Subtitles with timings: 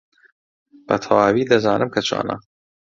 [0.87, 2.35] بەتەواوی دەزانم کە چۆنە.